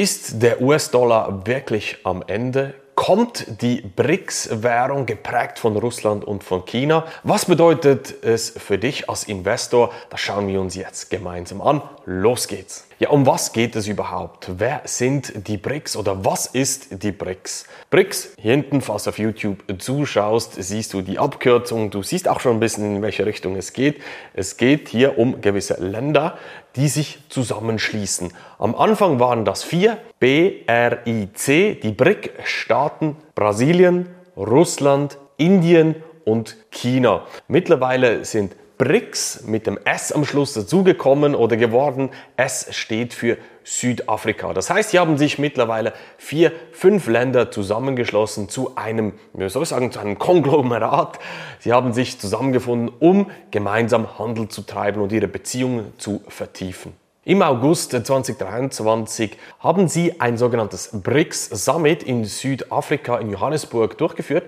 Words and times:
Ist 0.00 0.42
der 0.42 0.62
US-Dollar 0.62 1.46
wirklich 1.46 1.98
am 2.04 2.24
Ende? 2.26 2.72
Kommt 2.94 3.60
die 3.60 3.82
BRICS-Währung 3.82 5.04
geprägt 5.04 5.58
von 5.58 5.76
Russland 5.76 6.24
und 6.24 6.42
von 6.42 6.64
China? 6.64 7.04
Was 7.22 7.44
bedeutet 7.44 8.14
es 8.24 8.48
für 8.48 8.78
dich 8.78 9.10
als 9.10 9.24
Investor? 9.24 9.92
Das 10.08 10.20
schauen 10.20 10.48
wir 10.48 10.58
uns 10.58 10.74
jetzt 10.74 11.10
gemeinsam 11.10 11.60
an. 11.60 11.82
Los 12.06 12.48
geht's! 12.48 12.86
Ja, 13.00 13.08
um 13.08 13.24
was 13.24 13.54
geht 13.54 13.76
es 13.76 13.86
überhaupt? 13.86 14.50
Wer 14.58 14.82
sind 14.84 15.48
die 15.48 15.56
BRICS 15.56 15.96
oder 15.96 16.22
was 16.22 16.44
ist 16.44 17.02
die 17.02 17.12
BRICS? 17.12 17.64
BRICS, 17.88 18.34
hier 18.36 18.50
hinten, 18.50 18.82
falls 18.82 19.04
du 19.04 19.08
auf 19.08 19.18
YouTube 19.18 19.62
zuschaust, 19.78 20.62
siehst 20.62 20.92
du 20.92 21.00
die 21.00 21.18
Abkürzung. 21.18 21.90
Du 21.90 22.02
siehst 22.02 22.28
auch 22.28 22.40
schon 22.40 22.58
ein 22.58 22.60
bisschen, 22.60 22.96
in 22.96 23.00
welche 23.00 23.24
Richtung 23.24 23.56
es 23.56 23.72
geht. 23.72 24.02
Es 24.34 24.58
geht 24.58 24.90
hier 24.90 25.18
um 25.18 25.40
gewisse 25.40 25.82
Länder, 25.82 26.36
die 26.76 26.88
sich 26.88 27.20
zusammenschließen. 27.30 28.34
Am 28.58 28.74
Anfang 28.74 29.18
waren 29.18 29.46
das 29.46 29.62
vier, 29.62 29.96
BRIC, 30.18 31.80
die 31.80 31.92
BRIC-Staaten, 31.96 33.16
Brasilien, 33.34 34.10
Russland, 34.36 35.16
Indien 35.38 35.94
und 36.26 36.58
China. 36.70 37.26
Mittlerweile 37.48 38.26
sind 38.26 38.54
BRICS 38.80 39.42
mit 39.44 39.66
dem 39.66 39.78
S 39.84 40.10
am 40.10 40.24
Schluss 40.24 40.54
dazugekommen 40.54 41.34
oder 41.34 41.58
geworden. 41.58 42.08
S 42.38 42.66
steht 42.70 43.12
für 43.12 43.36
Südafrika. 43.62 44.54
Das 44.54 44.70
heißt, 44.70 44.92
hier 44.92 45.00
haben 45.00 45.18
sich 45.18 45.38
mittlerweile 45.38 45.92
vier, 46.16 46.50
fünf 46.72 47.06
Länder 47.06 47.50
zusammengeschlossen 47.50 48.48
zu 48.48 48.76
einem, 48.76 49.12
wie 49.34 49.50
soll 49.50 49.64
ich 49.64 49.68
sagen, 49.68 49.92
zu 49.92 50.00
einem 50.00 50.18
Konglomerat. 50.18 51.18
Sie 51.58 51.74
haben 51.74 51.92
sich 51.92 52.18
zusammengefunden, 52.18 52.90
um 53.00 53.30
gemeinsam 53.50 54.18
Handel 54.18 54.48
zu 54.48 54.62
treiben 54.62 55.02
und 55.02 55.12
ihre 55.12 55.28
Beziehungen 55.28 55.92
zu 55.98 56.22
vertiefen. 56.28 56.94
Im 57.22 57.42
August 57.42 57.90
2023 57.90 59.36
haben 59.58 59.88
sie 59.88 60.22
ein 60.22 60.38
sogenanntes 60.38 60.88
BRICS 60.94 61.50
Summit 61.66 62.02
in 62.02 62.24
Südafrika 62.24 63.18
in 63.18 63.30
Johannesburg 63.30 63.98
durchgeführt 63.98 64.44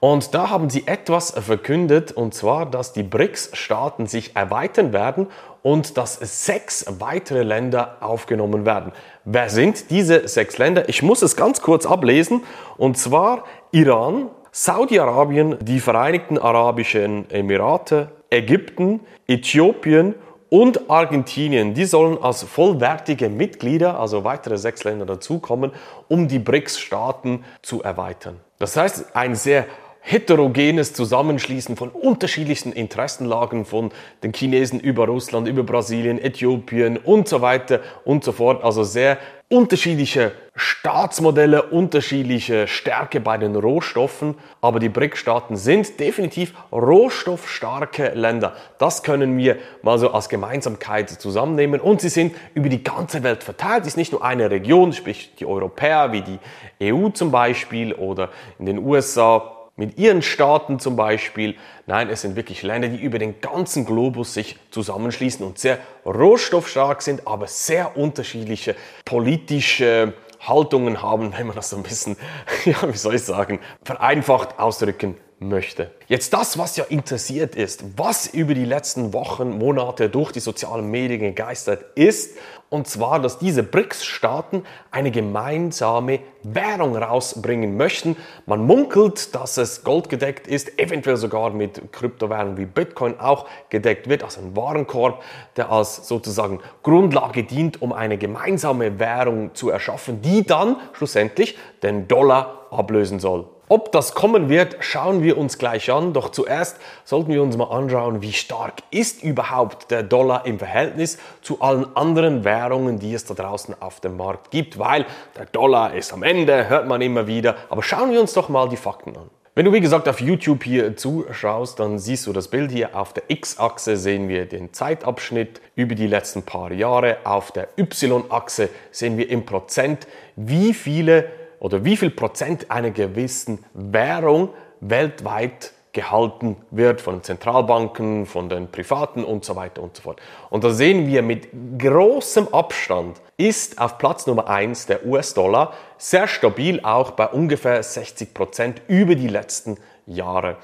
und 0.00 0.34
da 0.34 0.50
haben 0.50 0.68
sie 0.68 0.86
etwas 0.86 1.30
verkündet, 1.30 2.12
und 2.12 2.34
zwar, 2.34 2.66
dass 2.66 2.92
die 2.92 3.02
BRICS-Staaten 3.02 4.06
sich 4.06 4.36
erweitern 4.36 4.92
werden 4.92 5.28
und 5.62 5.96
dass 5.96 6.14
sechs 6.14 6.84
weitere 6.98 7.42
Länder 7.42 7.96
aufgenommen 8.00 8.66
werden. 8.66 8.92
Wer 9.24 9.48
sind 9.48 9.90
diese 9.90 10.28
sechs 10.28 10.58
Länder? 10.58 10.88
Ich 10.88 11.02
muss 11.02 11.22
es 11.22 11.34
ganz 11.34 11.62
kurz 11.62 11.86
ablesen. 11.86 12.44
Und 12.76 12.98
zwar 12.98 13.44
Iran, 13.72 14.28
Saudi-Arabien, 14.52 15.56
die 15.60 15.80
Vereinigten 15.80 16.38
Arabischen 16.38 17.28
Emirate, 17.30 18.10
Ägypten, 18.30 19.00
Äthiopien 19.26 20.14
und 20.50 20.88
Argentinien, 20.90 21.74
die 21.74 21.84
sollen 21.86 22.22
als 22.22 22.42
vollwertige 22.42 23.28
Mitglieder, 23.28 23.98
also 23.98 24.24
weitere 24.24 24.58
sechs 24.58 24.84
Länder 24.84 25.06
dazukommen, 25.06 25.72
um 26.08 26.28
die 26.28 26.38
BRICS-Staaten 26.38 27.44
zu 27.62 27.82
erweitern. 27.82 28.38
Das 28.58 28.76
heißt, 28.76 29.16
ein 29.16 29.34
sehr 29.34 29.66
heterogenes 30.08 30.92
Zusammenschließen 30.92 31.74
von 31.74 31.88
unterschiedlichsten 31.88 32.70
Interessenlagen 32.70 33.64
von 33.64 33.90
den 34.22 34.32
Chinesen 34.32 34.78
über 34.78 35.06
Russland, 35.06 35.48
über 35.48 35.64
Brasilien, 35.64 36.20
Äthiopien 36.22 36.96
und 36.96 37.26
so 37.26 37.40
weiter 37.40 37.80
und 38.04 38.22
so 38.22 38.30
fort. 38.30 38.62
Also 38.62 38.84
sehr 38.84 39.18
unterschiedliche 39.48 40.30
Staatsmodelle, 40.54 41.64
unterschiedliche 41.64 42.68
Stärke 42.68 43.18
bei 43.18 43.36
den 43.36 43.56
Rohstoffen, 43.56 44.36
aber 44.60 44.78
die 44.78 44.88
BRIC-Staaten 44.88 45.56
sind 45.56 45.98
definitiv 45.98 46.54
rohstoffstarke 46.70 48.10
Länder. 48.14 48.54
Das 48.78 49.02
können 49.02 49.36
wir 49.36 49.56
mal 49.82 49.98
so 49.98 50.12
als 50.12 50.28
Gemeinsamkeit 50.28 51.10
zusammennehmen 51.10 51.80
und 51.80 52.00
sie 52.00 52.10
sind 52.10 52.36
über 52.54 52.68
die 52.68 52.84
ganze 52.84 53.24
Welt 53.24 53.42
verteilt. 53.42 53.82
Es 53.82 53.88
ist 53.88 53.96
nicht 53.96 54.12
nur 54.12 54.24
eine 54.24 54.52
Region, 54.52 54.92
sprich 54.92 55.34
die 55.34 55.46
Europäer 55.46 56.12
wie 56.12 56.22
die 56.22 56.38
EU 56.80 57.08
zum 57.08 57.32
Beispiel 57.32 57.92
oder 57.92 58.30
in 58.60 58.66
den 58.66 58.78
USA 58.78 59.55
mit 59.76 59.98
ihren 59.98 60.22
Staaten 60.22 60.78
zum 60.78 60.96
Beispiel. 60.96 61.54
Nein, 61.86 62.08
es 62.08 62.22
sind 62.22 62.34
wirklich 62.34 62.62
Länder, 62.62 62.88
die 62.88 62.96
über 62.96 63.18
den 63.18 63.40
ganzen 63.40 63.84
Globus 63.84 64.34
sich 64.34 64.56
zusammenschließen 64.70 65.46
und 65.46 65.58
sehr 65.58 65.78
rohstoffstark 66.04 67.02
sind, 67.02 67.26
aber 67.26 67.46
sehr 67.46 67.96
unterschiedliche 67.96 68.74
politische 69.04 70.14
Haltungen 70.40 71.02
haben, 71.02 71.32
wenn 71.36 71.46
man 71.46 71.56
das 71.56 71.70
so 71.70 71.76
ein 71.76 71.82
bisschen, 71.82 72.16
ja, 72.64 72.76
wie 72.92 72.96
soll 72.96 73.14
ich 73.14 73.22
sagen, 73.22 73.60
vereinfacht 73.84 74.58
ausdrücken 74.58 75.16
möchte. 75.38 75.90
Jetzt 76.08 76.32
das, 76.32 76.56
was 76.56 76.76
ja 76.76 76.84
interessiert 76.84 77.56
ist, 77.56 77.98
was 77.98 78.26
über 78.26 78.54
die 78.54 78.64
letzten 78.64 79.12
Wochen, 79.12 79.58
Monate 79.58 80.08
durch 80.08 80.32
die 80.32 80.40
sozialen 80.40 80.90
Medien 80.90 81.20
gegeistert 81.20 81.84
ist, 81.94 82.38
und 82.68 82.88
zwar, 82.88 83.20
dass 83.20 83.38
diese 83.38 83.62
BRICS-Staaten 83.62 84.64
eine 84.90 85.12
gemeinsame 85.12 86.18
Währung 86.42 86.96
rausbringen 86.96 87.76
möchten. 87.76 88.16
Man 88.44 88.66
munkelt, 88.66 89.36
dass 89.36 89.56
es 89.56 89.84
goldgedeckt 89.84 90.48
ist, 90.48 90.76
eventuell 90.78 91.16
sogar 91.16 91.50
mit 91.50 91.92
Kryptowährungen 91.92 92.56
wie 92.56 92.66
Bitcoin 92.66 93.20
auch 93.20 93.46
gedeckt 93.68 94.08
wird, 94.08 94.24
also 94.24 94.40
ein 94.40 94.56
Warenkorb, 94.56 95.22
der 95.56 95.70
als 95.70 96.08
sozusagen 96.08 96.60
Grundlage 96.82 97.44
dient, 97.44 97.82
um 97.82 97.92
eine 97.92 98.18
gemeinsame 98.18 98.98
Währung 98.98 99.54
zu 99.54 99.70
erschaffen, 99.70 100.20
die 100.22 100.44
dann 100.44 100.76
schlussendlich 100.92 101.56
den 101.84 102.08
Dollar 102.08 102.66
ablösen 102.70 103.20
soll. 103.20 103.46
Ob 103.68 103.90
das 103.90 104.14
kommen 104.14 104.48
wird, 104.48 104.76
schauen 104.78 105.24
wir 105.24 105.36
uns 105.36 105.58
gleich 105.58 105.90
an. 105.90 106.12
Doch 106.12 106.30
zuerst 106.30 106.76
sollten 107.04 107.32
wir 107.32 107.42
uns 107.42 107.56
mal 107.56 107.64
anschauen, 107.64 108.22
wie 108.22 108.32
stark 108.32 108.74
ist 108.92 109.24
überhaupt 109.24 109.90
der 109.90 110.04
Dollar 110.04 110.46
im 110.46 110.60
Verhältnis 110.60 111.18
zu 111.42 111.60
allen 111.60 111.96
anderen 111.96 112.44
Währungen, 112.44 113.00
die 113.00 113.12
es 113.12 113.24
da 113.24 113.34
draußen 113.34 113.74
auf 113.80 113.98
dem 113.98 114.16
Markt 114.16 114.52
gibt. 114.52 114.78
Weil 114.78 115.04
der 115.36 115.46
Dollar 115.46 115.94
ist 115.94 116.12
am 116.12 116.22
Ende, 116.22 116.68
hört 116.68 116.86
man 116.86 117.02
immer 117.02 117.26
wieder. 117.26 117.56
Aber 117.68 117.82
schauen 117.82 118.12
wir 118.12 118.20
uns 118.20 118.34
doch 118.34 118.48
mal 118.48 118.68
die 118.68 118.76
Fakten 118.76 119.16
an. 119.16 119.30
Wenn 119.56 119.64
du 119.64 119.72
wie 119.72 119.80
gesagt 119.80 120.06
auf 120.06 120.20
YouTube 120.20 120.62
hier 120.62 120.96
zuschaust, 120.96 121.80
dann 121.80 121.98
siehst 121.98 122.26
du 122.26 122.32
das 122.32 122.48
Bild 122.48 122.70
hier. 122.70 122.94
Auf 122.94 123.14
der 123.14 123.24
X-Achse 123.28 123.96
sehen 123.96 124.28
wir 124.28 124.44
den 124.44 124.74
Zeitabschnitt 124.74 125.60
über 125.74 125.94
die 125.96 126.06
letzten 126.06 126.42
paar 126.42 126.70
Jahre. 126.70 127.16
Auf 127.24 127.50
der 127.50 127.68
Y-Achse 127.78 128.68
sehen 128.92 129.16
wir 129.16 129.28
im 129.28 129.46
Prozent, 129.46 130.06
wie 130.36 130.72
viele 130.74 131.45
oder 131.60 131.84
wie 131.84 131.96
viel 131.96 132.10
Prozent 132.10 132.70
einer 132.70 132.90
gewissen 132.90 133.64
Währung 133.74 134.50
weltweit 134.80 135.72
gehalten 135.96 136.56
wird 136.70 137.00
von 137.00 137.22
Zentralbanken, 137.22 138.26
von 138.26 138.50
den 138.50 138.70
Privaten 138.70 139.24
und 139.24 139.46
so 139.46 139.56
weiter 139.56 139.82
und 139.82 139.96
so 139.96 140.02
fort. 140.02 140.20
Und 140.50 140.62
da 140.62 140.70
sehen 140.70 141.06
wir 141.06 141.22
mit 141.22 141.48
großem 141.78 142.48
Abstand 142.52 143.18
ist 143.38 143.80
auf 143.80 143.96
Platz 143.96 144.26
Nummer 144.26 144.48
eins 144.48 144.84
der 144.84 145.06
US-Dollar 145.06 145.72
sehr 145.96 146.28
stabil, 146.28 146.80
auch 146.82 147.12
bei 147.12 147.26
ungefähr 147.28 147.82
60 147.82 148.34
Prozent 148.34 148.82
über 148.88 149.14
die 149.14 149.28
letzten 149.28 149.78
Jahre. 150.06 150.56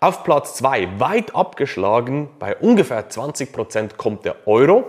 Auf 0.00 0.22
Platz 0.22 0.54
zwei 0.56 0.88
weit 0.98 1.34
abgeschlagen, 1.34 2.28
bei 2.38 2.54
ungefähr 2.54 3.08
20 3.08 3.52
Prozent 3.54 3.96
kommt 3.96 4.26
der 4.26 4.46
Euro 4.46 4.84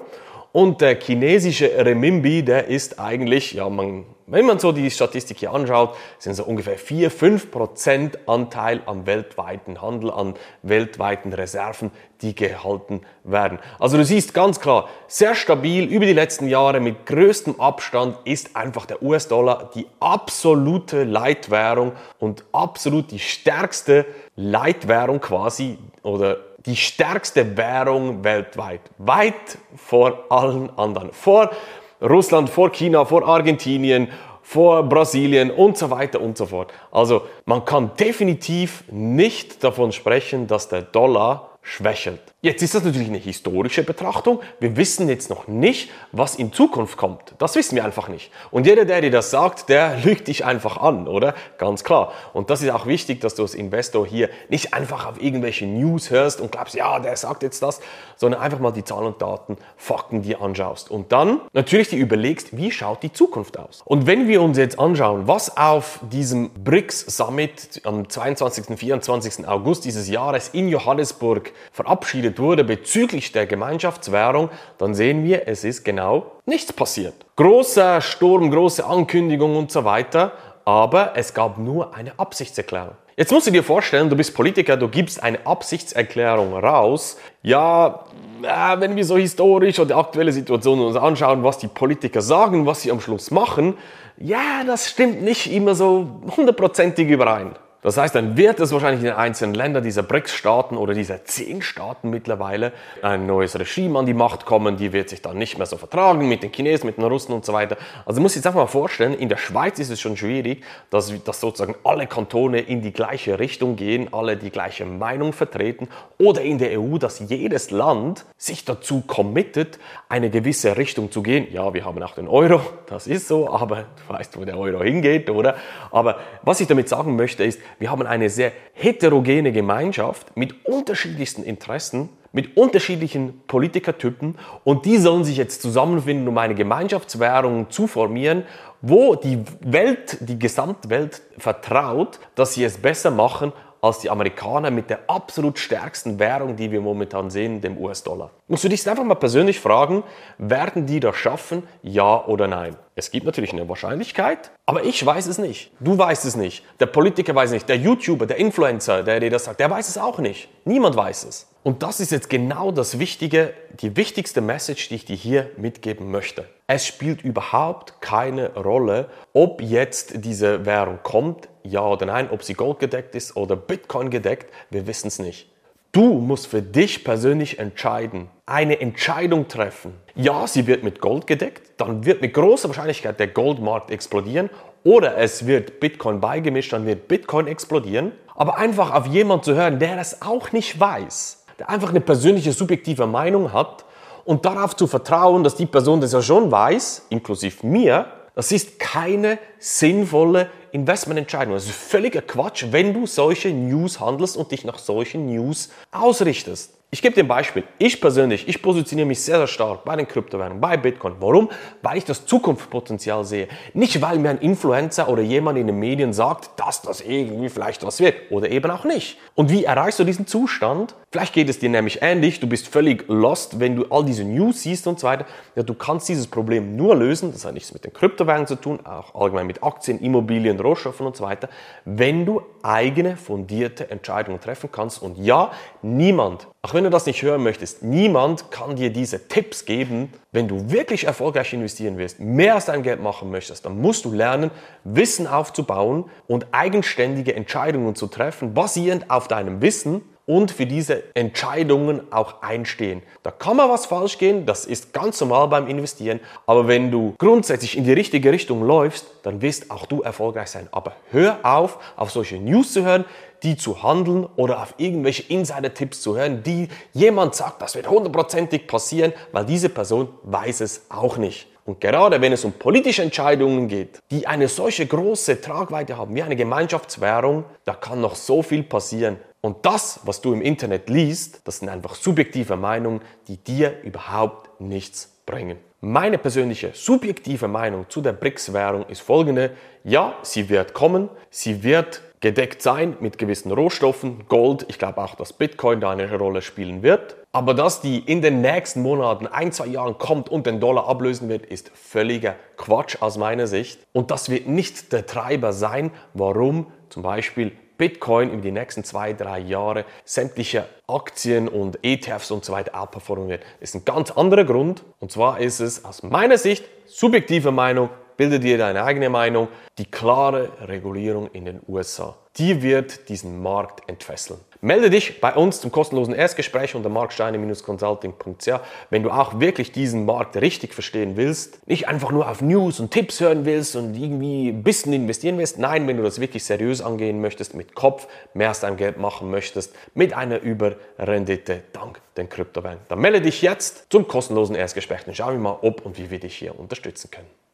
und 0.52 0.82
der 0.82 1.00
chinesische 1.00 1.72
Renminbi, 1.74 2.44
der 2.44 2.68
ist 2.68 3.00
eigentlich, 3.00 3.54
ja, 3.54 3.70
man 3.70 4.06
wenn 4.28 4.46
man 4.46 4.58
so 4.58 4.72
die 4.72 4.90
Statistik 4.90 5.38
hier 5.38 5.54
anschaut, 5.54 5.96
sind 6.18 6.34
so 6.34 6.44
ungefähr 6.44 6.80
4-5% 6.80 8.18
Anteil 8.26 8.82
am 8.88 9.06
weltweiten 9.06 9.82
Handel, 9.82 10.10
an 10.10 10.34
weltweiten 10.64 11.32
Reserven, 11.32 11.92
die 12.22 12.34
gehalten 12.34 13.02
werden. 13.24 13.60
Also 13.78 13.98
du 13.98 14.06
siehst 14.06 14.34
ganz 14.34 14.60
klar, 14.60 14.90
sehr 15.08 15.36
stabil 15.36 15.86
über 15.86 16.06
die 16.06 16.14
letzten 16.14 16.48
Jahre 16.48 16.80
mit 16.80 17.06
größtem 17.06 17.60
Abstand 17.60 18.18
ist 18.24 18.56
einfach 18.56 18.86
der 18.86 19.04
US-Dollar 19.04 19.70
die 19.76 19.86
absolute 20.00 21.04
Leitwährung 21.04 21.92
und 22.20 22.46
absolut 22.52 23.12
die 23.12 23.20
stärkste 23.20 24.06
Leitwährung 24.36 25.20
quasi 25.22 25.78
oder 26.02 26.38
die 26.66 26.76
stärkste 26.76 27.58
Währung 27.58 28.24
weltweit. 28.24 28.82
Weit 28.98 29.60
vor 29.76 30.26
allen 30.30 30.76
anderen. 30.78 31.12
Vor 31.14 31.52
Russland, 32.02 32.50
vor 32.50 32.72
China, 32.72 33.06
vor 33.06 33.28
Argentinien, 33.28 34.10
vor 34.42 34.84
Brasilien 34.84 35.50
und 35.50 35.78
so 35.78 35.90
weiter 35.90 36.22
und 36.22 36.38
so 36.38 36.46
fort. 36.46 36.72
Also 36.92 37.24
man 37.46 37.66
kann 37.66 37.92
definitiv 38.00 38.84
nicht 38.92 39.64
davon 39.64 39.92
sprechen, 39.92 40.46
dass 40.46 40.70
der 40.70 40.84
Dollar 40.84 41.55
schwächelt. 41.66 42.22
Jetzt 42.42 42.62
ist 42.62 42.76
das 42.76 42.84
natürlich 42.84 43.08
eine 43.08 43.18
historische 43.18 43.82
Betrachtung. 43.82 44.40
Wir 44.60 44.78
wissen 44.78 45.10
jetzt 45.10 45.32
noch 45.32 45.48
nicht, 45.48 45.90
was 46.12 46.36
in 46.36 46.54
Zukunft 46.54 46.96
kommt. 46.96 47.34
Das 47.40 47.56
wissen 47.56 47.76
wir 47.76 47.84
einfach 47.84 48.08
nicht. 48.08 48.32
Und 48.52 48.68
jeder, 48.68 48.86
der 48.86 49.02
dir 49.02 49.10
das 49.10 49.32
sagt, 49.32 49.68
der 49.68 49.98
lügt 50.04 50.28
dich 50.28 50.46
einfach 50.46 50.78
an, 50.78 51.08
oder? 51.08 51.34
Ganz 51.58 51.84
klar. 51.84 52.14
Und 52.34 52.52
das 52.52 52.62
ist 52.62 52.70
auch 52.70 52.86
wichtig, 52.86 53.20
dass 53.20 53.34
du 53.34 53.42
als 53.42 53.56
Investor 53.56 54.06
hier 54.06 54.30
nicht 54.48 54.76
einfach 54.76 55.08
auf 55.08 55.20
irgendwelche 55.20 55.66
News 55.66 56.12
hörst 56.12 56.40
und 56.40 56.52
glaubst, 56.52 56.76
ja, 56.76 57.00
der 57.00 57.18
sagt 57.18 57.42
jetzt 57.42 57.64
das, 57.64 57.82
sondern 58.16 58.42
einfach 58.42 58.60
mal 58.60 58.72
die 58.72 58.84
Zahlen 58.84 59.08
und 59.08 59.20
Daten, 59.20 59.58
Fakten 59.76 60.22
dir 60.22 60.42
anschaust. 60.42 60.92
Und 60.92 61.12
dann 61.12 61.42
natürlich 61.54 61.90
dir 61.90 61.98
überlegst, 61.98 62.56
wie 62.56 62.70
schaut 62.70 63.02
die 63.02 63.12
Zukunft 63.12 63.58
aus? 63.58 63.82
Und 63.86 64.06
wenn 64.06 64.28
wir 64.28 64.44
uns 64.44 64.60
jetzt 64.60 64.78
anschauen, 64.78 65.28
was 65.28 65.58
auf 65.58 66.00
diesem 66.12 66.52
BRICS 66.52 67.18
Summit 67.18 67.82
am 67.86 68.08
22. 68.08 68.70
und 68.70 68.78
24. 68.78 69.48
August 69.48 69.86
dieses 69.86 70.08
Jahres 70.08 70.50
in 70.50 70.70
Johannesburg 70.70 71.55
verabschiedet 71.72 72.40
wurde 72.40 72.64
bezüglich 72.64 73.32
der 73.32 73.46
Gemeinschaftswährung, 73.46 74.50
dann 74.78 74.94
sehen 74.94 75.24
wir, 75.24 75.48
es 75.48 75.64
ist 75.64 75.84
genau 75.84 76.32
nichts 76.46 76.72
passiert. 76.74 77.14
Großer 77.36 78.02
Sturm, 78.02 78.52
große 78.52 78.86
Ankündigung 78.86 79.56
und 79.56 79.72
so 79.72 79.86
weiter, 79.86 80.32
aber 80.66 81.14
es 81.16 81.34
gab 81.34 81.58
nur 81.58 81.96
eine 81.96 82.18
Absichtserklärung. 82.18 82.96
Jetzt 83.18 83.32
musst 83.32 83.48
du 83.48 83.52
dir 83.52 83.64
vorstellen, 83.64 84.10
du 84.10 84.18
bist 84.18 84.36
Politiker, 84.36 84.76
du 84.76 84.90
gibst 84.90 85.24
eine 85.24 85.46
Absichtserklärung 85.46 86.54
raus. 86.54 87.18
Ja, 87.44 88.04
wenn 88.42 88.98
wir 88.98 89.06
so 89.06 89.16
historisch 89.16 89.80
oder 89.80 89.96
aktuelle 89.96 90.34
Situationen 90.34 90.86
uns 90.86 90.98
anschauen, 90.98 91.42
was 91.42 91.58
die 91.58 91.70
Politiker 91.70 92.22
sagen, 92.22 92.66
was 92.66 92.82
sie 92.82 92.92
am 92.92 93.00
Schluss 93.00 93.32
machen, 93.32 93.78
ja, 94.18 94.64
das 94.66 94.90
stimmt 94.90 95.22
nicht 95.22 95.50
immer 95.52 95.76
so 95.76 96.22
hundertprozentig 96.36 97.08
überein. 97.08 97.56
Das 97.86 97.98
heißt, 97.98 98.16
dann 98.16 98.36
wird 98.36 98.60
es 98.60 98.72
wahrscheinlich 98.72 99.02
in 99.02 99.10
den 99.10 99.16
einzelnen 99.16 99.54
Ländern 99.54 99.84
dieser 99.84 100.02
BRICS-Staaten 100.02 100.76
oder 100.76 100.96
dieser 100.96 101.24
zehn 101.24 101.62
Staaten 101.62 102.10
mittlerweile 102.10 102.72
ein 103.04 103.28
neues 103.28 103.60
Regime 103.60 104.00
an 104.00 104.08
die 104.08 104.16
Macht 104.16 104.48
kommen, 104.48 104.76
die 104.76 104.92
wird 104.92 105.10
sich 105.10 105.22
dann 105.22 105.38
nicht 105.38 105.60
mehr 105.60 105.68
so 105.68 105.78
vertragen 105.78 106.28
mit 106.28 106.42
den 106.42 106.52
Chinesen, 106.52 106.88
mit 106.88 106.98
den 106.98 107.04
Russen 107.04 107.32
und 107.32 107.46
so 107.46 107.54
weiter. 107.54 107.78
Also 108.08 108.22
muss 108.22 108.32
ich 108.32 108.38
jetzt 108.38 108.48
einfach 108.48 108.62
mal 108.62 108.66
vorstellen, 108.66 109.14
in 109.14 109.30
der 109.30 109.38
Schweiz 109.38 109.78
ist 109.78 109.92
es 109.92 110.02
schon 110.02 110.18
schwierig, 110.18 110.64
dass, 110.90 111.14
dass 111.26 111.40
sozusagen 111.40 111.76
alle 111.84 112.08
Kantone 112.08 112.62
in 112.62 112.82
die 112.82 112.92
gleiche 112.92 113.38
Richtung 113.38 113.76
gehen, 113.76 114.12
alle 114.12 114.36
die 114.36 114.50
gleiche 114.50 114.88
Meinung 114.88 115.32
vertreten 115.32 115.88
oder 116.18 116.42
in 116.42 116.58
der 116.58 116.82
EU, 116.82 116.98
dass 116.98 117.20
jedes 117.20 117.70
Land 117.70 118.26
sich 118.36 118.66
dazu 118.66 119.04
committet, 119.06 119.78
eine 120.10 120.32
gewisse 120.32 120.76
Richtung 120.76 121.12
zu 121.12 121.22
gehen. 121.22 121.54
Ja, 121.54 121.72
wir 121.76 121.86
haben 121.86 122.02
auch 122.02 122.16
den 122.16 122.28
Euro, 122.28 122.62
das 122.88 123.06
ist 123.06 123.28
so, 123.28 123.48
aber 123.48 123.86
du 124.08 124.14
weißt, 124.14 124.40
wo 124.40 124.44
der 124.44 124.58
Euro 124.58 124.82
hingeht, 124.82 125.30
oder? 125.30 125.56
Aber 125.92 126.18
was 126.42 126.60
ich 126.62 126.68
damit 126.68 126.90
sagen 126.90 127.16
möchte 127.16 127.44
ist, 127.44 127.60
wir 127.80 127.92
haben 127.92 128.06
eine 128.06 128.30
sehr 128.30 128.52
heterogene 128.74 129.52
Gemeinschaft 129.52 130.36
mit 130.36 130.66
unterschiedlichsten 130.66 131.44
Interessen, 131.44 132.10
mit 132.32 132.58
unterschiedlichen 132.58 133.42
Politikertypen. 133.48 134.38
Und 134.64 134.86
die 134.86 134.98
sollen 134.98 135.24
sich 135.24 135.38
jetzt 135.38 135.62
zusammenfinden, 135.62 136.28
um 136.28 136.38
eine 136.38 136.56
Gemeinschaftswährung 136.56 137.70
zu 137.70 137.88
formieren, 137.88 138.44
wo 138.82 139.16
die 139.16 139.40
Welt, 139.62 140.18
die 140.22 140.38
Gesamtwelt 140.38 141.22
vertraut, 141.38 142.20
dass 142.36 142.54
sie 142.54 142.64
es 142.64 142.78
besser 142.78 143.12
machen 143.12 143.54
als 143.86 144.00
die 144.00 144.10
Amerikaner 144.10 144.72
mit 144.72 144.90
der 144.90 145.02
absolut 145.08 145.60
stärksten 145.60 146.18
Währung, 146.18 146.56
die 146.56 146.72
wir 146.72 146.82
momentan 146.82 147.30
sehen, 147.30 147.62
dem 147.62 147.78
US-Dollar. 147.78 148.32
Musst 148.48 148.64
du 148.64 148.70
dich 148.70 148.90
einfach 148.90 149.04
mal 149.04 149.16
persönlich 149.16 149.60
fragen, 149.60 150.04
werden 150.40 150.88
die 150.88 151.00
das 151.00 151.16
schaffen, 151.16 151.64
ja 151.84 152.26
oder 152.26 152.48
nein? 152.48 152.76
Es 152.96 153.12
gibt 153.12 153.26
natürlich 153.26 153.54
eine 153.54 153.70
Wahrscheinlichkeit, 153.70 154.50
aber 154.66 154.86
ich 154.86 155.06
weiß 155.06 155.28
es 155.28 155.38
nicht. 155.38 155.72
Du 155.80 155.98
weißt 155.98 156.26
es 156.26 156.36
nicht. 156.36 156.64
Der 156.80 156.88
Politiker 156.88 157.36
weiß 157.36 157.50
es 157.50 157.54
nicht. 157.54 157.70
Der 157.70 157.78
YouTuber, 157.78 158.26
der 158.26 158.38
Influencer, 158.38 159.04
der 159.04 159.20
dir 159.20 159.30
das 159.30 159.44
sagt, 159.44 159.60
der 159.60 159.70
weiß 159.70 159.88
es 159.90 159.98
auch 159.98 160.18
nicht. 160.18 160.50
Niemand 160.66 160.96
weiß 160.96 161.26
es. 161.26 161.48
Und 161.64 161.84
das 161.84 162.00
ist 162.00 162.12
jetzt 162.12 162.30
genau 162.30 162.72
das 162.72 163.00
Wichtige, 163.00 163.54
die 163.82 163.98
wichtigste 163.98 164.40
Message, 164.42 164.90
die 164.90 164.96
ich 164.96 165.06
dir 165.06 165.16
hier 165.16 165.50
mitgeben 165.58 166.10
möchte. 166.10 166.46
Es 166.68 166.88
spielt 166.88 167.24
überhaupt 167.24 168.02
keine 168.02 168.54
Rolle, 168.56 169.10
ob 169.34 169.62
jetzt 169.62 170.24
diese 170.24 170.66
Währung 170.66 171.00
kommt, 171.04 171.50
ja 171.66 171.86
oder 171.86 172.06
nein, 172.06 172.30
ob 172.32 172.44
sie 172.44 172.54
goldgedeckt 172.54 173.16
ist 173.16 173.36
oder 173.36 173.56
Bitcoin 173.56 174.10
gedeckt, 174.10 174.54
wir 174.70 174.88
wissen 174.88 175.08
es 175.08 175.20
nicht. 175.20 175.50
Du 175.92 176.16
musst 176.16 176.48
für 176.48 176.62
dich 176.62 177.04
persönlich 177.06 177.58
entscheiden, 177.58 178.30
eine 178.46 178.82
Entscheidung 178.82 179.48
treffen. 179.48 179.94
Ja, 180.14 180.46
sie 180.46 180.68
wird 180.68 180.84
mit 180.84 181.00
Gold 181.00 181.26
gedeckt, 181.26 181.72
dann 181.78 182.06
wird 182.06 182.22
mit 182.22 182.34
großer 182.34 182.68
Wahrscheinlichkeit 182.68 183.20
der 183.20 183.28
Goldmarkt 183.28 183.92
explodieren 183.92 184.50
oder 184.84 185.18
es 185.18 185.48
wird 185.48 185.80
Bitcoin 185.80 186.20
beigemischt, 186.20 186.74
dann 186.74 186.86
wird 186.86 187.08
Bitcoin 187.08 187.48
explodieren. 187.48 188.12
Aber 188.36 188.58
einfach 188.58 188.94
auf 188.94 189.08
jemanden 189.08 189.46
zu 189.46 189.56
hören, 189.56 189.80
der 189.80 189.96
das 189.96 190.22
auch 190.22 190.52
nicht 190.52 190.78
weiß, 190.78 191.46
der 191.60 191.70
einfach 191.70 191.92
eine 191.92 192.02
persönliche 192.02 192.52
subjektive 192.52 193.08
Meinung 193.08 193.54
hat 193.54 193.86
und 194.26 194.46
darauf 194.46 194.76
zu 194.76 194.88
vertrauen, 194.88 195.44
dass 195.44 195.56
die 195.56 195.66
Person 195.66 196.02
das 196.02 196.12
ja 196.12 196.22
schon 196.22 196.52
weiß, 196.52 197.06
inklusive 197.10 197.66
mir, 197.66 198.08
das 198.36 198.52
ist 198.52 198.80
keine 198.80 199.40
sinnvolle 199.60 200.52
Investmententscheidung. 200.74 201.54
Das 201.54 201.66
ist 201.66 201.76
völliger 201.76 202.22
Quatsch, 202.22 202.66
wenn 202.72 202.94
du 202.94 203.08
solche 203.08 203.50
News 203.50 204.02
handelst 204.02 204.36
und 204.36 204.52
dich 204.52 204.66
nach 204.66 204.78
solchen 204.78 205.26
News 205.34 205.70
ausrichtest. 205.92 206.74
Ich 206.96 207.02
gebe 207.02 207.14
dir 207.14 207.26
ein 207.26 207.28
Beispiel. 207.28 207.66
Ich 207.78 208.00
persönlich, 208.00 208.48
ich 208.48 208.62
positioniere 208.62 209.06
mich 209.06 209.22
sehr, 209.22 209.36
sehr 209.36 209.48
stark 209.48 209.84
bei 209.84 209.98
den 209.98 210.08
Kryptowährungen, 210.08 210.62
bei 210.62 210.78
Bitcoin. 210.78 211.16
Warum? 211.20 211.50
Weil 211.82 211.98
ich 211.98 212.06
das 212.06 212.26
Zukunftspotenzial 212.26 213.26
sehe. 213.26 213.50
Nicht, 213.74 214.02
weil 214.02 214.18
mir 214.18 214.30
ein 214.30 214.38
Influencer 214.38 215.10
oder 215.10 215.22
jemand 215.22 215.58
in 215.58 215.68
den 215.68 215.78
Medien 215.78 216.14
sagt, 216.14 216.52
dass 216.56 216.82
das 216.82 217.02
irgendwie 217.02 217.50
vielleicht 217.50 217.86
was 217.86 218.00
wird 218.00 218.16
oder 218.32 218.50
eben 218.50 218.72
auch 218.72 218.86
nicht. 218.86 219.18
Und 219.34 219.52
wie 219.52 219.66
erreichst 219.66 220.00
du 220.00 220.06
diesen 220.06 220.26
Zustand? 220.26 220.96
Vielleicht 221.12 221.34
geht 221.34 221.50
es 221.50 221.60
dir 221.60 221.70
nämlich 221.70 222.02
ähnlich. 222.02 222.40
Du 222.40 222.48
bist 222.48 222.70
völlig 222.70 223.04
lost, 223.10 223.60
wenn 223.60 223.76
du 223.76 223.88
all 223.90 224.06
diese 224.06 224.24
News 224.24 224.62
siehst 224.62 224.88
und 224.88 224.98
so 224.98 225.08
weiter. 225.08 225.26
Ja, 225.58 225.64
du 225.64 225.74
kannst 225.74 226.08
dieses 226.08 226.28
Problem 226.28 226.78
nur 226.78 226.96
lösen. 226.96 227.34
Das 227.34 227.44
hat 227.44 227.56
nichts 227.56 227.74
mit 227.74 227.84
den 227.84 227.92
Kryptowährungen 227.92 228.48
zu 228.48 228.56
tun, 228.56 228.80
auch 228.86 229.14
allgemein 229.16 229.48
mit 229.48 229.62
Aktien, 229.64 230.00
Immobilien, 230.00 230.58
Rohstoffen 230.62 231.06
und 231.06 231.18
so 231.18 231.26
weiter. 231.26 231.50
Wenn 231.84 232.26
du 232.26 232.42
eigene 232.64 233.18
fundierte 233.18 233.92
Entscheidungen 233.92 234.40
treffen 234.40 234.70
kannst. 234.72 235.02
Und 235.02 235.18
ja, 235.18 235.52
niemand 235.82 236.48
auch 236.66 236.74
wenn 236.74 236.84
du 236.86 236.90
das 236.90 237.06
nicht 237.06 237.22
hören 237.22 237.44
möchtest, 237.44 237.84
niemand 237.84 238.52
kann 238.52 238.76
dir 238.76 238.90
diese 238.90 239.28
Tipps 239.28 239.66
geben. 239.66 240.14
Wenn 240.32 240.48
du 240.48 240.72
wirklich 240.72 241.06
erfolgreich 241.06 241.52
investieren 241.54 241.98
willst, 241.98 242.20
mehr 242.20 242.56
als 242.56 242.66
dein 242.66 242.84
Geld 242.84 243.02
machen 243.02 243.30
möchtest, 243.32 243.66
dann 243.66 243.82
musst 243.82 244.06
du 244.06 244.14
lernen, 244.14 244.52
Wissen 244.84 245.28
aufzubauen 245.28 246.06
und 246.28 246.48
eigenständige 246.52 247.36
Entscheidungen 247.36 247.96
zu 247.96 248.08
treffen, 248.08 248.54
basierend 248.54 249.10
auf 249.10 249.28
deinem 249.28 249.62
Wissen 249.62 250.02
und 250.26 250.52
für 250.52 250.66
diese 250.66 251.04
Entscheidungen 251.14 252.12
auch 252.12 252.42
einstehen. 252.42 253.02
Da 253.24 253.32
kann 253.32 253.58
mal 253.58 253.70
was 253.70 253.86
falsch 253.86 254.18
gehen, 254.18 254.46
das 254.46 254.66
ist 254.66 254.94
ganz 254.94 255.20
normal 255.22 255.48
beim 255.48 255.68
Investieren, 255.68 256.20
aber 256.46 256.68
wenn 256.68 256.92
du 256.92 257.14
grundsätzlich 257.18 257.78
in 257.78 257.84
die 257.84 257.94
richtige 257.94 258.32
Richtung 258.32 258.64
läufst, 258.64 259.06
dann 259.24 259.42
wirst 259.42 259.72
auch 259.72 259.86
du 259.86 260.02
erfolgreich 260.02 260.50
sein. 260.50 260.68
Aber 260.72 260.94
hör 261.12 261.40
auf, 261.44 261.80
auf 261.96 262.12
solche 262.12 262.38
News 262.38 262.74
zu 262.74 262.84
hören, 262.84 263.06
die 263.44 263.58
zu 263.58 263.84
handeln 263.84 264.28
oder 264.36 264.62
auf 264.62 264.74
irgendwelche 264.78 265.24
Insider-Tipps 265.32 266.02
zu 266.02 266.18
hören, 266.18 266.42
die 266.44 266.68
jemand 266.94 267.36
sagt, 267.36 267.62
das 267.62 267.76
wird 267.76 267.88
hundertprozentig 267.88 268.68
passieren, 268.68 269.14
weil 269.32 269.46
diese 269.46 269.70
Person 269.70 270.10
weiß 270.24 270.62
es 270.62 270.86
auch 270.90 271.18
nicht. 271.18 271.48
Und 271.66 271.82
gerade 271.82 272.22
wenn 272.22 272.32
es 272.32 272.46
um 272.46 272.54
politische 272.54 273.02
Entscheidungen 273.02 273.68
geht, 273.68 274.00
die 274.12 274.28
eine 274.28 274.48
solche 274.48 274.86
große 274.86 275.42
Tragweite 275.42 275.98
haben 275.98 276.14
wie 276.14 276.22
eine 276.22 276.36
Gemeinschaftswährung, 276.36 277.44
da 277.66 277.74
kann 277.74 278.02
noch 278.02 278.16
so 278.16 278.44
viel 278.44 278.62
passieren. 278.62 279.18
Und 279.46 279.64
das, 279.64 280.00
was 280.06 280.22
du 280.22 280.34
im 280.34 280.42
Internet 280.42 280.90
liest, 280.90 281.42
das 281.44 281.60
sind 281.60 281.70
einfach 281.70 281.94
subjektive 281.94 282.56
Meinungen, 282.56 283.02
die 283.28 283.38
dir 283.38 283.80
überhaupt 283.84 284.60
nichts 284.60 285.20
bringen. 285.28 285.60
Meine 285.82 286.18
persönliche 286.18 286.72
subjektive 286.74 287.48
Meinung 287.48 287.86
zu 287.88 288.02
der 288.02 288.14
BRICS-Währung 288.14 288.88
ist 288.88 289.02
folgende. 289.02 289.52
Ja, 289.84 290.16
sie 290.24 290.50
wird 290.50 290.74
kommen, 290.74 291.10
sie 291.30 291.62
wird 291.62 292.02
gedeckt 292.22 292.64
sein 292.64 292.98
mit 293.02 293.20
gewissen 293.20 293.52
Rohstoffen, 293.52 294.26
Gold, 294.30 294.66
ich 294.68 294.80
glaube 294.80 295.00
auch, 295.04 295.14
dass 295.14 295.32
Bitcoin 295.32 295.80
da 295.80 295.92
eine 295.92 296.12
Rolle 296.18 296.42
spielen 296.42 296.82
wird. 296.82 297.16
Aber 297.32 297.54
dass 297.54 297.82
die 297.82 298.00
in 298.00 298.24
den 298.24 298.42
nächsten 298.42 298.82
Monaten, 298.82 299.28
ein, 299.28 299.52
zwei 299.52 299.68
Jahren 299.68 300.00
kommt 300.00 300.28
und 300.28 300.48
den 300.48 300.60
Dollar 300.60 300.88
ablösen 300.88 301.30
wird, 301.30 301.46
ist 301.46 301.70
völliger 301.76 302.34
Quatsch 302.58 303.00
aus 303.00 303.20
meiner 303.20 303.46
Sicht. 303.46 303.80
Und 303.94 304.10
das 304.10 304.28
wird 304.30 304.48
nicht 304.48 304.92
der 304.92 305.06
Treiber 305.06 305.54
sein, 305.54 305.92
warum 306.16 306.72
zum 306.90 307.04
Beispiel 307.04 307.52
Bitcoin 307.78 308.32
in 308.32 308.42
die 308.42 308.52
nächsten 308.52 308.84
zwei, 308.84 309.14
drei 309.14 309.40
Jahre 309.40 309.86
sämtliche 310.04 310.68
Aktien 310.88 311.48
und 311.48 311.80
ETFs 311.84 312.32
und 312.32 312.46
so 312.46 312.54
weiter 312.54 312.80
outperformen 312.80 313.28
wird. 313.30 313.44
Ist 313.60 313.76
ein 313.76 313.86
ganz 313.86 314.12
anderer 314.12 314.46
Grund. 314.46 314.84
Und 315.00 315.12
zwar 315.12 315.40
ist 315.40 315.60
es 315.60 315.86
aus 315.86 316.04
meiner 316.04 316.38
Sicht, 316.38 316.66
subjektive 316.86 317.52
Meinung, 317.52 317.90
bilde 318.18 318.40
dir 318.40 318.58
deine 318.58 318.84
eigene 318.84 319.10
Meinung, 319.10 319.48
die 319.78 319.86
klare 319.86 320.50
Regulierung 320.68 321.30
in 321.32 321.46
den 321.46 321.62
USA. 321.68 322.16
Die 322.38 322.62
wird 322.62 323.08
diesen 323.08 323.42
Markt 323.42 323.88
entfesseln. 323.90 324.40
Melde 324.60 324.90
dich 324.90 325.22
bei 325.22 325.34
uns 325.36 325.62
zum 325.62 325.72
kostenlosen 325.72 326.14
Erstgespräch 326.14 326.76
unter 326.76 326.90
marksteine-consulting.ch, 326.90 328.60
wenn 328.90 329.04
du 329.04 329.12
auch 329.12 329.40
wirklich 329.40 329.72
diesen 329.72 330.06
Markt 330.06 330.36
richtig 330.38 330.74
verstehen 330.74 331.16
willst. 331.18 331.66
Nicht 331.68 331.88
einfach 331.88 332.12
nur 332.12 332.30
auf 332.30 332.42
News 332.42 332.80
und 332.80 332.92
Tipps 332.92 333.20
hören 333.20 333.46
willst 333.46 333.76
und 333.76 333.96
irgendwie 333.96 334.50
ein 334.50 334.64
bisschen 334.64 334.92
investieren 334.92 335.38
willst. 335.38 335.60
Nein, 335.60 335.88
wenn 335.88 335.98
du 335.98 336.04
das 336.04 336.20
wirklich 336.20 336.44
seriös 336.44 336.82
angehen 336.82 337.22
möchtest, 337.22 337.54
mit 337.54 337.76
Kopf 337.76 338.08
mehr 338.34 338.50
aus 338.50 338.60
deinem 338.60 338.76
Geld 338.76 338.98
machen 338.98 339.30
möchtest, 339.30 339.74
mit 339.94 340.14
einer 340.14 340.42
Überrendite 340.42 341.62
dank 341.72 342.02
den 342.18 342.28
Kryptowährungen. 342.28 342.84
Dann 342.88 343.00
melde 343.00 343.22
dich 343.22 343.42
jetzt 343.42 343.86
zum 343.90 344.08
kostenlosen 344.08 344.56
Erstgespräch 344.56 345.08
und 345.08 345.16
schauen 345.16 345.36
wir 345.36 345.40
mal, 345.42 345.60
ob 345.62 345.86
und 345.86 345.98
wie 345.98 346.10
wir 346.10 346.20
dich 346.20 346.36
hier 346.36 346.60
unterstützen 346.60 347.12
können. 347.12 347.45